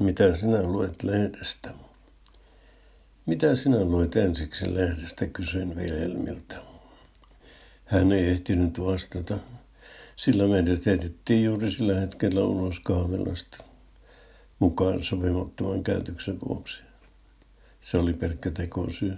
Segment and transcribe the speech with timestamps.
[0.00, 1.70] Mitä sinä luet lehdestä?
[3.26, 6.56] Mitä sinä luet ensiksi lehdestä, kysyin Vilhelmiltä.
[7.84, 9.38] Hän ei ehtinyt vastata,
[10.16, 13.64] sillä meidät heitettiin juuri sillä hetkellä ulos kahvilasta,
[14.58, 16.80] mukaan sopimattoman käytöksen vuoksi.
[17.80, 19.16] Se oli pelkkä tekosyy.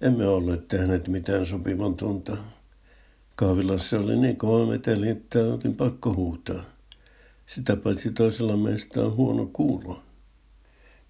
[0.00, 2.36] Emme olleet tehneet mitään sopimatonta.
[3.36, 6.73] Kahvilassa oli niin kova meteli, että olin pakko huutaa.
[7.46, 10.02] Sitä paitsi toisella meistä on huono kuulo.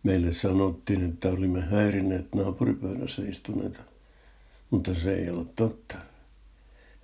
[0.02, 3.80] Meille sanottiin, että olimme häirinneet naapuripöydässä istuneita,
[4.70, 5.96] mutta se ei ole totta.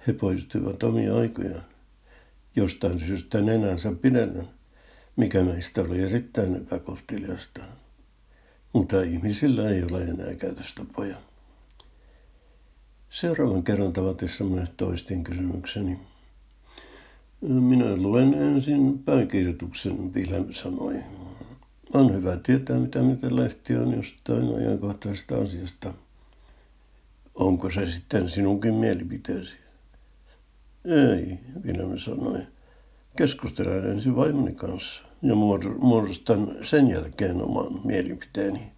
[0.07, 1.65] He poistuivat omia aikojaan,
[2.57, 4.49] jostain syystä nenänsä pidennän,
[5.17, 7.61] mikä meistä oli erittäin epäkohteliasta.
[8.73, 11.17] Mutta ihmisillä ei ole enää käytöstapoja.
[13.11, 15.99] Seuraavan kerran tavatessamme toistin kysymykseni.
[17.41, 20.97] Minä luen ensin pääkirjoituksen, Vilhelm sanoi.
[21.95, 25.95] On hyvä tietää, mitä mitä lehti on jostain ajankohtaisesta asiasta.
[27.35, 29.57] Onko se sitten sinunkin mielipiteesi?
[30.85, 32.39] Ei, Vilhelm sanoi.
[33.17, 35.35] Keskustelen ensin vaimoni kanssa ja
[35.79, 38.73] muodostan sen jälkeen oman mielipiteeni.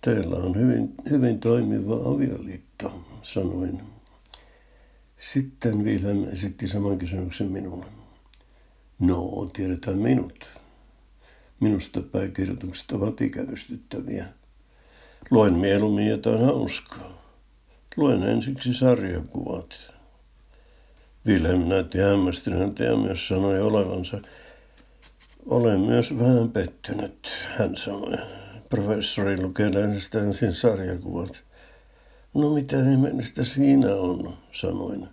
[0.00, 3.80] Teillä on hyvin, hyvin toimiva avioliitto, sanoin.
[5.30, 7.86] Sitten Wilhelm esitti saman kysymyksen minulle.
[8.98, 10.50] No, tiedetään minut.
[11.60, 14.26] Minusta pääkirjoitukset ovat ikävystyttäviä.
[15.30, 17.22] Luen mieluummin jotain hauskaa.
[17.96, 19.92] Luen ensiksi sarjakuvat.
[21.26, 24.20] Wilhelm näytti hämmästyneentä ja myös sanoi olevansa.
[25.46, 27.28] Olen myös vähän pettynyt,
[27.58, 28.16] hän sanoi.
[28.68, 29.70] Professori lukee
[30.26, 31.42] ensin sarjakuvat.
[32.34, 35.08] No mitä nimestä siinä on, sanoin.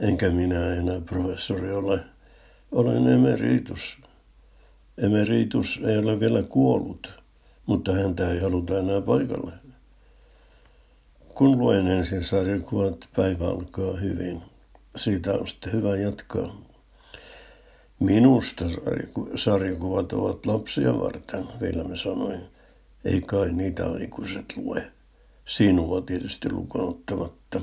[0.00, 2.00] Enkä minä enää professori ole.
[2.72, 3.98] Olen emeritus.
[4.98, 7.22] Emeritus ei ole vielä kuollut,
[7.66, 9.52] mutta häntä ei haluta enää paikalle.
[11.34, 14.42] Kun luen ensin sarjakuvat, päivä alkaa hyvin.
[14.96, 16.56] Siitä on sitten hyvä jatkaa.
[18.00, 18.64] Minusta
[19.36, 22.38] sarjakuvat ovat lapsia varten, Vilme sanoi.
[23.04, 24.92] Ei kai niitä aikuiset lue.
[25.46, 27.60] Sinua tietysti lukunottamatta.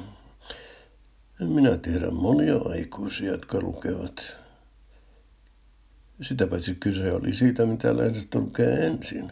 [1.40, 4.38] Minä tiedän monia aikuisia, jotka lukevat.
[6.22, 9.32] Sitä paitsi kyse oli siitä, mitä lehdestä lukee ensin.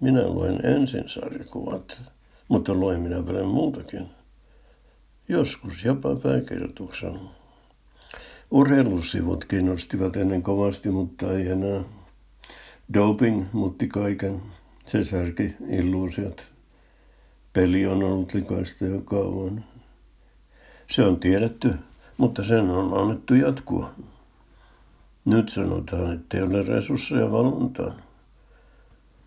[0.00, 2.02] Minä luen ensin sarjakuvat,
[2.48, 4.08] mutta luen minä paljon muutakin.
[5.28, 7.20] Joskus jopa pääkirjoituksen.
[8.50, 11.84] Urheilusivut kiinnostivat ennen kovasti, mutta ei enää.
[12.94, 14.42] Doping muutti kaiken.
[14.86, 16.55] Se särki illuusiot.
[17.56, 19.64] Peli on ollut likaista jo kauan.
[20.90, 21.74] Se on tiedetty,
[22.16, 23.90] mutta sen on annettu jatkua.
[25.24, 27.94] Nyt sanotaan, että ei ole resursseja valvontaan.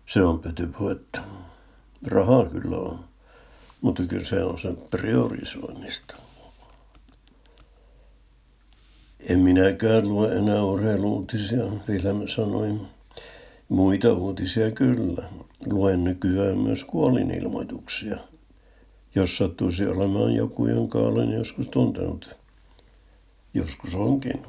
[0.06, 1.20] Se on pötypuhetta.
[2.06, 3.04] Rahaa kyllä on,
[3.80, 6.14] mutta kyllä se on sen priorisoinnista.
[9.20, 12.80] En minäkään lue enää urheiluutisia, Vilhelm sanoi.
[13.70, 15.22] Muita uutisia kyllä.
[15.66, 18.16] Luen nykyään myös kuolinilmoituksia,
[19.14, 22.36] jos sattuisi olemaan joku, jonka olen joskus tuntenut.
[23.54, 24.42] Joskus onkin.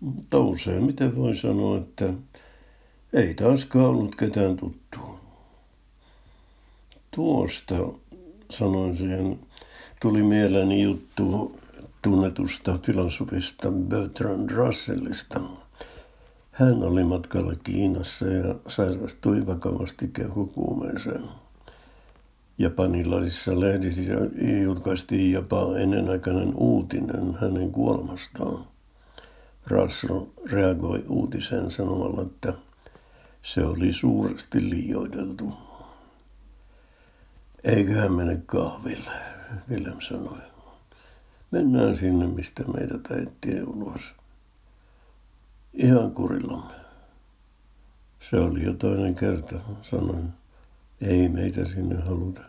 [0.00, 2.12] Mutta useimmiten voi sanoa, että
[3.12, 5.20] ei taaskaan ollut ketään tuttua.
[7.10, 7.74] Tuosta,
[8.50, 9.38] sanoin siihen,
[10.02, 11.58] tuli mieleeni juttu
[12.02, 15.40] tunnetusta filosofista Bertrand Russellista–
[16.60, 21.22] hän oli matkalla Kiinassa ja sairastui vakavasti kehokuumeeseen.
[22.58, 24.02] Japanilaisissa lehdissä
[24.64, 28.64] julkaistiin jopa ennenaikainen uutinen hänen kuolemastaan.
[29.66, 30.20] Russell
[30.52, 32.52] reagoi uutiseen sanomalla, että
[33.42, 35.52] se oli suuresti liioiteltu.
[37.64, 39.10] Eiköhän mene kahville,
[39.70, 40.38] Willem sanoi.
[41.50, 44.19] Mennään sinne, mistä meidät ajettiin ulos
[45.74, 46.74] ihan kurillamme.
[48.30, 50.28] Se oli jo toinen kerta, sanoin.
[51.00, 52.42] Ei meitä sinne haluta.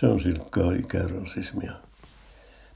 [0.00, 1.72] Se on silkkaa ikärasismia.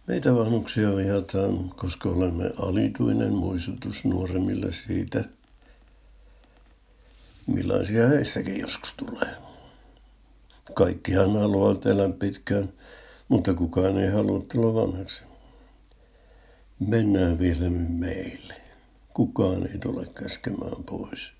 [0.06, 5.24] Meitä vanhuksia vihataan, koska olemme alituinen muistutus nuoremmille siitä,
[7.46, 9.34] millaisia heistäkin joskus tulee.
[10.74, 12.68] Kaikkihan haluavat elää pitkään,
[13.28, 15.22] mutta kukaan ei halua tulla vanhaksi.
[16.88, 18.63] Mennään vielä meille.
[19.14, 21.32] Kukaan ei tule käskemään pois.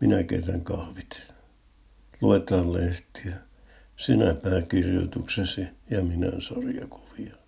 [0.00, 1.20] Minä ketän kahvit.
[2.20, 3.36] Luetaan lehtiä.
[3.96, 7.39] Sinä pääkirjoituksesi ja minä sarjakuvia.